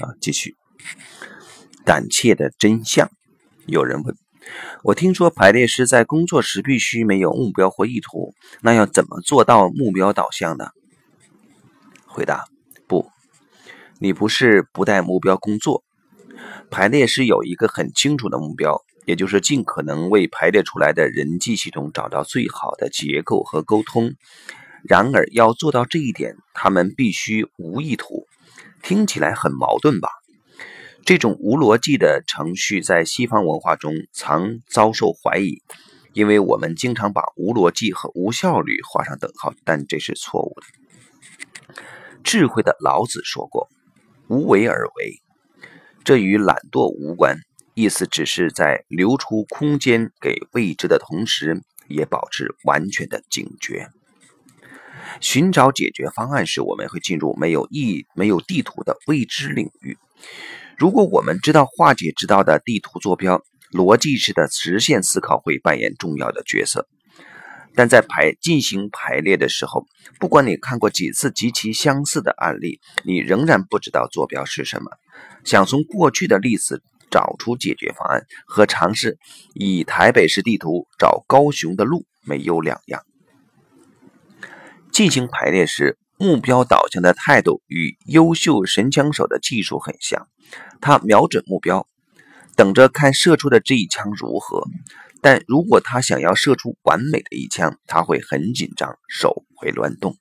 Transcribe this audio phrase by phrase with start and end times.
[0.00, 0.56] 啊，继续。
[1.84, 3.10] 胆怯的真相。
[3.66, 4.16] 有人问
[4.82, 10.70] 我，听说排列师在工作时必须没有目标或意图，那要怎么做到目标导向呢？
[12.06, 12.46] 回答：
[12.88, 13.08] 不，
[14.00, 15.84] 你不是不带目标工作。
[16.70, 24.14] 排列师有一个很清楚的目标，也就是尽可能为排列出来的人际系统找到最好的结构和沟通。
[24.82, 28.26] 然而，要做到这一点，他们必须无意图。
[28.82, 30.08] 听起来很矛盾吧？
[31.04, 35.62] 这种无逻辑的程序在西方文化中常遭受怀疑，
[36.12, 41.74] 因为我们经常把无逻辑和无效率画上等号，但这是错误的。
[42.22, 43.68] 智慧的老子说过
[44.28, 45.20] ：“无为而为。”
[46.04, 47.36] 这与懒惰无关，
[47.74, 53.88] 意思只是在留出空间给未知的同时，也保持完全的警觉。
[55.20, 59.96] 寻找解决方案时，我们会进入没有意义、没有地图的未知领域。
[60.76, 66.86] 如果我们知道化解之道的地图坐标，逻辑式的直线思考会扮演重要的角色。
[67.74, 69.86] 但在排进行排列的时候，
[70.20, 74.90] 不管你看过几次极其相似的案例，你仍然不知道坐标是什么。
[75.44, 79.18] 想从过去的例子找出解决方案，和尝试
[79.54, 83.02] 以台北市地图找高雄的路没有两样。
[84.92, 90.28] 进行排列时，目标导向的态度与优秀神枪手的技术很像。
[90.82, 91.86] 他瞄准目标，
[92.54, 94.66] 等着看射出的这一枪如何。
[95.22, 100.16] 但如果他想要射出完美的一枪，他会很紧张，手会乱动。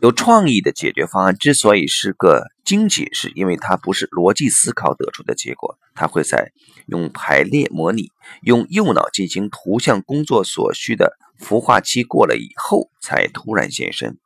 [0.00, 6.50] 有创意的解决方案之所以是个惊喜，是因为它不是逻辑思考得出的结果，它会在
[6.86, 8.10] 用排列模拟、
[8.42, 14.18] 用右脑进行图像工作所需的孵化期过了以后才突然现身。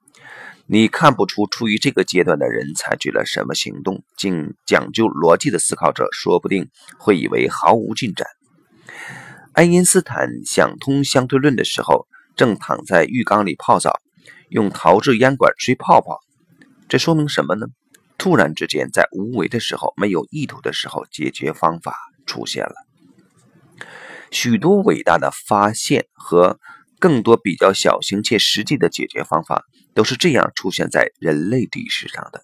[0.66, 6.68] 你看不出处于这个阶段的人采取了什么行动，竟讲究逻辑的思考者说不定
[6.98, 8.26] 会以为毫无进展。
[9.52, 14.00] 爱因斯坦想通相对论的时候，正躺在浴缸里泡澡。
[14.48, 16.20] 用陶制烟管吹泡泡，
[16.88, 17.66] 这说明什么呢？
[18.16, 21.96] 突然之间，在无为的时候、没有意图的时候，解决方法
[22.26, 22.74] 出现了。
[24.30, 26.60] 许多伟大的发现和
[26.98, 29.64] 更多比较小型且实际的解决方法，
[29.94, 32.42] 都是这样出现在人类历史上的。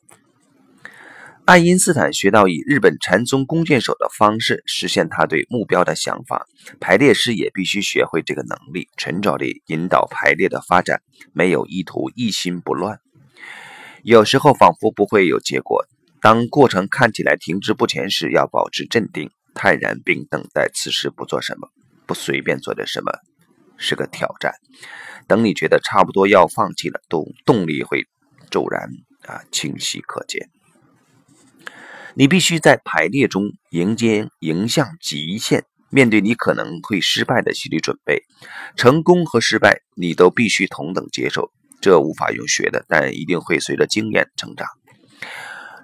[1.45, 6.47] 爱因斯坦学到以日本禅宗弓箭手的方式实现他对目标的想法，
[6.79, 11.03] 排列师也必须学会这个能力，沉着地引导排列的发展，
[11.33, 13.01] 没有意图，一心不乱。
[14.05, 15.85] 有时候仿佛不会有结果，
[16.21, 21.69] 当过程看起来停滞不前时，要保持镇定、泰然，并等待此时不做什么，
[22.07, 23.13] 不随便做点什么，
[23.77, 24.55] 是个挑战。
[25.27, 28.07] 等你觉得差不多要放弃了，动动力会
[28.51, 28.91] 骤然
[29.27, 30.51] 啊清晰可见。
[32.15, 38.25] 你必须在排列中迎接迎向极限，面对你可能会失败的心理准备。
[38.77, 41.51] 成功和失败，你都必须同等接受。
[41.81, 44.69] 这无法用学的，但一定会随着经验成长。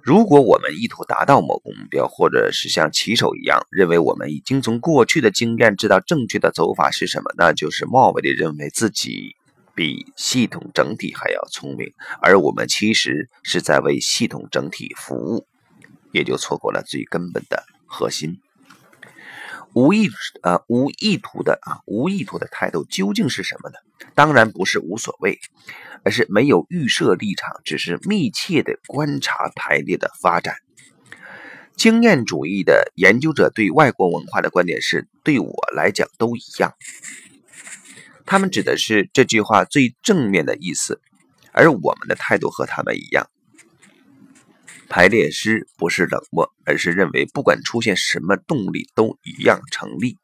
[0.09, 9.37] 如果我们意图达到某个目标，或者是像棋手一样认为我们已经从过去的经验知道正确的走法是什么，那就是冒昧地认为自己
[9.75, 11.93] 比系统整体还要聪明，
[12.23, 15.47] 而我们其实是在为系统整体服务。
[16.11, 18.39] 也就错过了最根本的核心。
[19.75, 20.11] 无意
[20.43, 23.77] 呃无意图的啊无意图的态度究竟是什么呢？
[24.15, 25.39] 当然不是无所谓，
[26.05, 30.57] 而是没有预设立场，只是密切的观察排列的发展。
[31.77, 36.75] 经验主义的研究者对外国文化的观点是：对我来讲都一样。
[38.27, 41.01] 他们指的是这句话最正面的意思，
[41.53, 43.29] 而我们的态度和他们一样。
[44.99, 50.17] 排列师不是冷漠，而是认为不管出现什么动力都一样成立。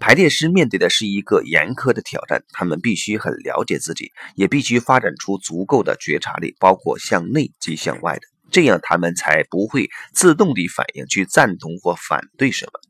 [0.00, 12.80] 排列师面对的是一个严苛的挑战，他们必须很了解自己，也必须发展出足够的觉察力，包括向内及向外的，这样他们才不会自动地反应去赞同或反对什么。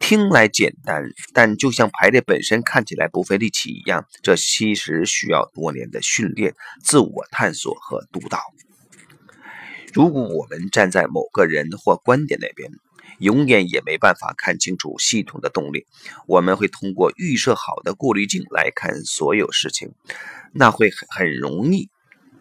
[0.00, 8.40] 听来简单，但就像排列本身看起来不费力气一样，这其实需要多年的训练、自我探索和督导。
[9.94, 12.68] 如果我们站在某个人或观点那边，
[13.20, 15.86] 永远也没办法看清楚系统的动力。
[16.26, 19.92] 我们会通过预设好的过滤镜来看所有事情，
[20.52, 21.90] 那会很容易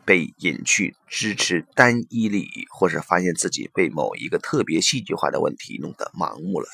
[0.03, 6.67] 被引去支持单一利益，或是发现自己被某一个特别戏剧化的问题弄得盲目了。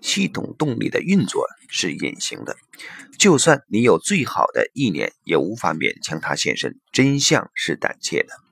[0.00, 2.56] 系统动力的运作是隐形的，
[3.18, 6.80] 就算你有最好的意念，也无法勉强它现身。
[6.92, 8.43] 真相是胆怯的。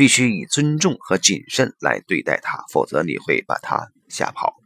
[0.00, 4.56] 必须以尊重和谨慎来对待它，否则你会把它吓跑。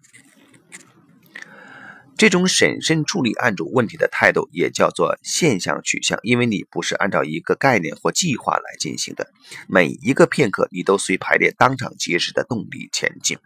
[2.16, 9.28] 这种审慎处理案主问题的态度也叫做现象取向，因为你不是按照一个概念或计划来进行的，
[9.66, 13.36] 每一个片刻你都随排列当场揭示的动力前进。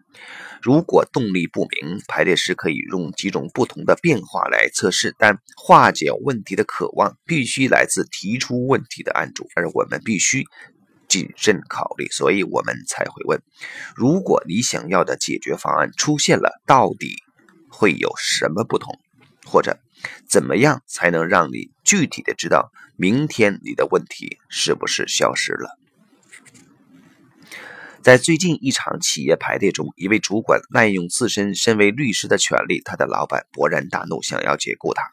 [0.61, 10.45] 如果动力不明，排列师可以用几种不同的变化来测试，但化解问题的渴望必须来自提出问题的案主，而我们必须
[11.09, 13.41] 谨慎考虑，所以我们才会问：
[13.97, 17.23] 如果你想要的解决方案出现了，到底？
[17.71, 18.99] 会有什么不同，
[19.45, 19.79] 或者
[20.27, 25.79] 怎么样才能让你具体的知道明天你的问题是不是消失了？
[28.03, 35.13] 在最近一场企业排列中，一位主管滥用自身身为律师的权利，他的老板勃然大怒，想要解雇他。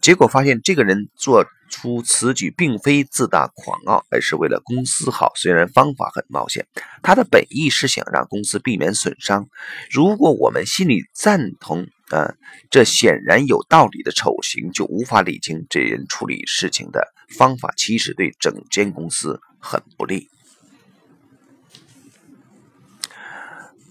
[0.00, 5.32] 结果发现，这个人做出此举并非自大狂傲，而是为了公司好。
[5.36, 6.66] 虽然方法很冒险，
[7.02, 9.48] 他的本意是想让公司避免损伤。
[9.90, 12.34] 如果我们心里赞同，呃，
[12.70, 20.28] 这显然有道理的丑行，就无法理清这人处理事情的方法，其实对整间公司很不利。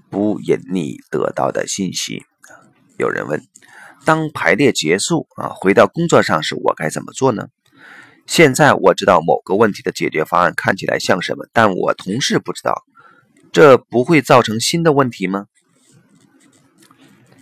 [0.10, 2.26] 不隐匿得到的信息，
[2.98, 3.42] 有人问。
[4.06, 7.48] 当排列结束啊，回到工作上时，我该怎么做呢？
[8.28, 12.84] 现在我知道某个问题的解决方案看起来像什么，但我同事不知道，
[13.52, 15.48] 这不会造成新的问题吗？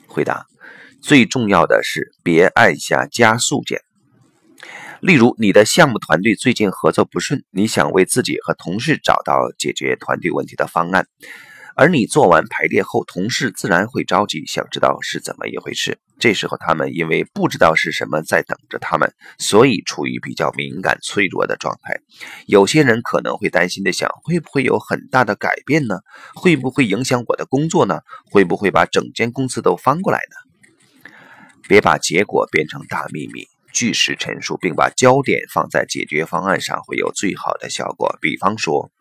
[0.07, 0.47] 回答：
[1.01, 3.81] 最重要的是别按下加速键。
[5.01, 11.07] 例如，你的项目团队最近合作不顺，你想为自己和同事找到解决团队问题的方案。
[11.79, 15.97] 而你做完排列后，同事自然会着急，想知道是怎么一回事。
[16.19, 22.01] 这时候，他们因为不知道是什么在等着他们，所以处于比较敏感、脆弱的状态。
[22.47, 25.99] 有些人可能会担心的想：会不会有很大的改变呢？
[26.35, 28.01] 会不会影响我的工作呢？
[28.29, 31.13] 会不会把整间公司都翻过来呢？
[31.65, 38.17] 别把结果变成大秘密，据实陈述，并把焦点放在解决方案上，会有最好的效果。
[38.19, 38.91] 比方说，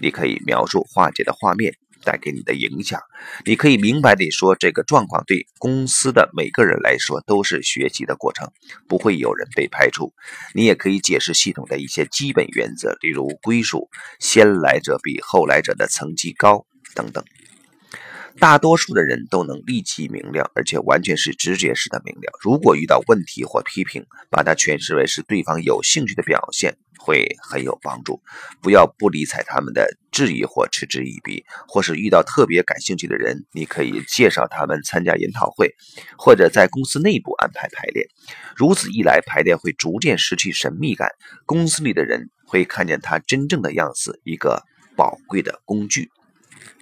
[0.00, 1.76] 你可以描述化解的画面。
[2.04, 3.00] 带给你的影响，
[3.44, 8.52] 你可以明白地说，这个状况对公司的每个人来说都是学习的过程，
[8.86, 10.12] 不会有人被排除。
[10.54, 13.88] 你也可以解释系统的一些基本原则，例如归属、
[14.20, 17.24] 先来者比后来者的层级高等等。
[18.38, 22.38] 大多数的人都能立即明了，而且完全是直觉式的明了。
[22.40, 26.76] 如果遇到问题或批评，把它诠释为是对方有兴趣的表现。
[26.96, 28.22] 会很有帮助。
[28.62, 35.74] 不要不理睬他们的质疑或嗤之以鼻，或是遇到特别感兴趣的人，你可以介绍他们参加研讨会，
[36.16, 38.06] 或者在公司内部安排排练。
[38.56, 41.10] 如此一来，排练会逐渐失去神秘感，
[41.44, 44.62] 公司里的人会看见他真正的样子，一个
[44.96, 46.08] 宝贵的工具。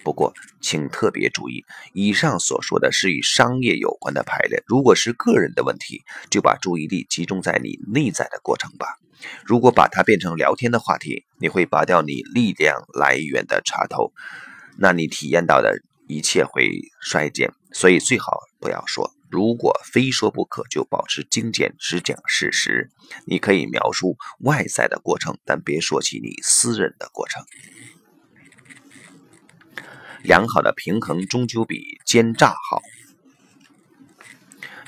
[0.05, 4.63] 不过，请特别注意，以上所说的是与商业有关的排列。
[4.67, 8.99] 如果是个人的问题，就把注意力集中在你内在的过程吧。
[9.45, 14.13] 如果把它变成聊天的话题，你会拔掉你力量来源的插头，
[14.79, 16.71] 那你体验到的一切会
[17.01, 17.53] 衰减。
[17.73, 19.13] 所以最好不要说。
[19.31, 22.91] 如果非说不可，就保持精简，只讲事实。
[23.25, 27.43] 你可以描述外在的过程，但别说起你私人的过程。
[30.23, 32.83] 良好的平衡终究比奸诈好。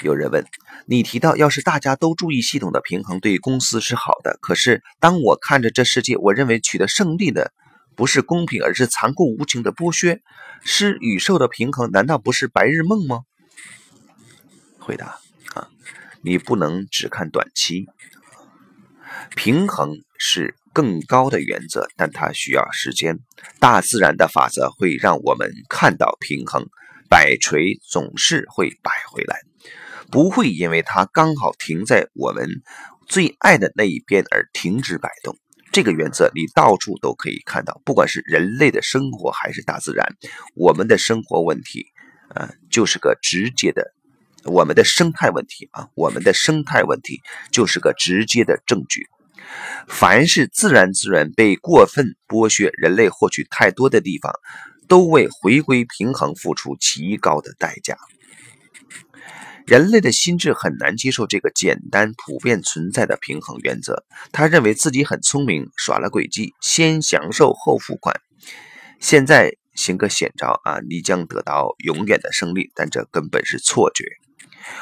[0.02, 0.44] 有人问。
[0.87, 4.37] 你提到，要是大家都注意系统的平衡，对公司是好的。
[4.42, 7.54] 可是，当我看着这世界，我认为取得胜利的
[7.97, 10.20] 不是公平，而是残酷无情的剥削。
[10.62, 13.23] 施与受的平衡，难道不是白日梦吗？
[14.78, 15.20] 回答：
[15.54, 15.70] 啊，
[16.20, 17.87] 你不能只看短期。
[19.35, 23.19] 平衡是更高的原则，但它需要时间。
[23.61, 26.66] 大自然的法则会让我们看到平衡，
[27.09, 29.38] 摆锤总是会摆回来。
[30.11, 32.47] 不会因为它刚好停在我们
[33.09, 35.38] 最爱的那一边而停止摆动。
[35.73, 40.07] 这个原则你到处都可以看到，不管是人类的生活还是大自然，
[40.54, 41.87] 我们的生活问题，
[42.28, 43.83] 啊，就是个直接的；
[44.45, 49.09] 我们的生态问题啊，我们的生态问题就是个直接的证据。
[49.88, 54.32] 凡是自然资源被过分剥削，人类获取太多的地方，
[54.88, 57.96] 都为回归平衡付出极高的代价。
[59.66, 64.04] 人类的心智很难接受这个简单、普遍存在的平衡原则。
[64.30, 68.20] 他认为自己很聪明，耍了诡计，先享受后付款。
[69.00, 74.04] 现在行个险招啊，你将得到永远的胜利，但这根本是错觉。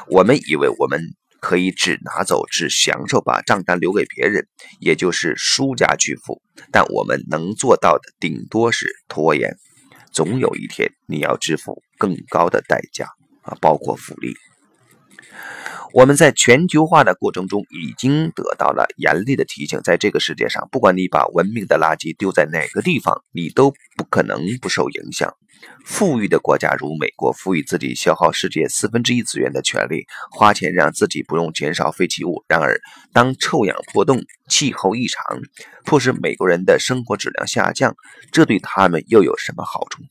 [0.09, 4.47] 我们以为我们可以只拿走、只享受，把账单留给别人，
[4.79, 6.41] 也就是输家去付。
[6.71, 9.59] 但我们能做到的，顶多是拖延。
[10.13, 13.07] 总有一天，你要支付更高的代价
[13.43, 14.37] 啊，包括福利。
[15.95, 25.35] 我们在全球化的过程中已经得到了严厉的提醒，在这个世界上，不管你把文明的垃圾丢在哪个地方，你都不可能不受影响。
[25.85, 32.43] 富裕的国家如美国，赋予自己消耗世界四分之一资源的权利，花钱让自己不用减少废弃物。
[32.49, 32.81] 然而，
[33.13, 35.43] 当臭氧破洞、气候异常
[35.85, 37.95] 迫使美国人的生活质量下降，
[38.33, 40.03] 这对他们又有什么好处？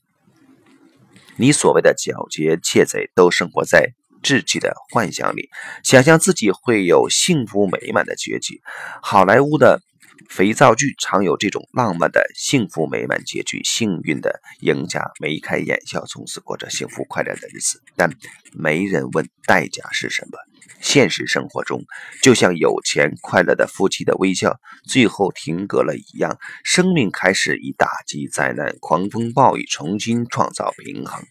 [1.36, 3.94] 你所谓的皎洁窃贼，都生活在。
[4.22, 5.50] 稚气的幻想里，
[5.82, 8.60] 想象自己会有幸福美满的结局。
[9.02, 9.82] 好莱坞的
[10.28, 17.82] 肥皂剧常有这种浪漫的幸福美满结局，幸运的赢家眉开眼笑，从此过着幸福快乐的日子。
[17.96, 18.10] 但
[18.52, 20.38] 没人问代价是什么。
[20.80, 21.84] 现实生活中，
[22.22, 31.24] 就像有钱快乐的夫妻的微笑最后停格了一样，生命开始以打击、灾难、狂风暴雨重新创造平衡。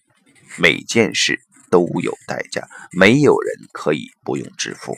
[0.57, 1.41] 每件事。
[1.71, 4.95] 都有代价，没有人可以不用支付。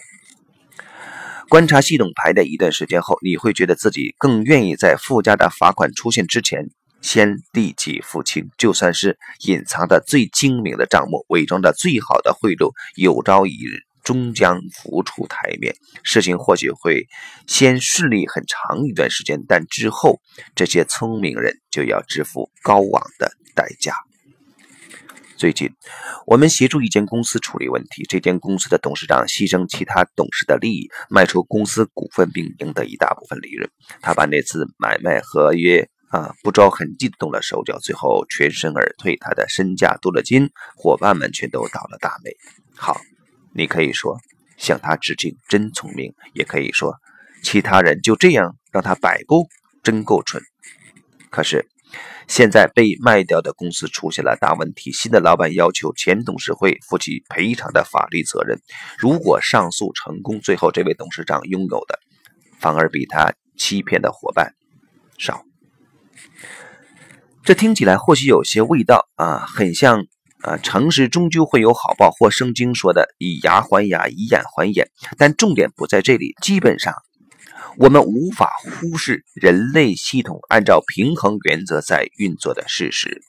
[1.49, 6.65] 观察系统排列一段时间后，你会觉得自己更愿意在附加的罚款出现之前
[7.01, 8.49] 先立即付清。
[8.57, 15.75] 就算是隐藏的最精明的账目，伪装的最好的贿赂，有朝一日终将浮出台面。
[16.01, 17.05] 事情或许会
[17.45, 20.19] 先顺利很长一段时间，但之后
[20.55, 23.93] 这些聪明人就要支付高昂的代价。
[25.43, 25.69] 最近，
[26.25, 28.05] 我们协助一间公司处理问题。
[28.07, 33.69] 这间公司的董事长牺牲其他董事的利益，卖出公司股份，并赢得一大部分利润。
[34.01, 39.17] 他把那次买卖合约啊不着痕迹的动了手脚，最后全身而退。
[39.17, 42.31] 他的身价镀了金，伙伴们全都倒了大霉。
[42.77, 43.01] 好，
[43.53, 44.17] 你可以说
[44.55, 46.95] 向他致敬，真聪明；也可以说
[47.43, 49.49] 其他人就这样让他摆布，
[49.83, 50.41] 真够蠢。
[51.29, 51.67] 可是。
[52.27, 58.59] 现在被卖掉的公司出现了大问题，新的老板要求前董事会负起赔偿的法律责任。
[58.97, 61.99] 如果上诉成功，最后这位董事长拥有的
[62.59, 64.53] 反而比他欺骗的伙伴
[65.17, 65.43] 少。
[67.43, 70.05] 这听起来或许有些味道啊，很像
[70.41, 74.89] 啊，诚实终究会有好报，或圣经说的以牙还牙，以眼还眼。
[75.17, 76.93] 但重点不在这里，基本上。
[77.77, 83.21] 我们无法忽视人类系统按照平衡原则在运作的事实。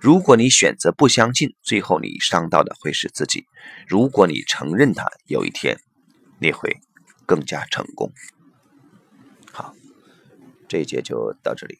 [0.00, 3.42] 如果你选择不相信，最后你伤到的会是自己；
[3.86, 5.78] 如果你承认它，有一天
[6.38, 6.78] 你会
[7.26, 8.12] 更加成功。
[9.52, 9.74] 好，
[10.68, 11.78] 这一节就到这里。